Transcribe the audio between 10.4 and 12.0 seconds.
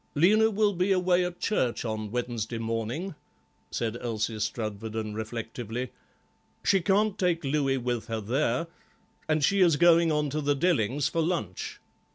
the Dellings for lunch.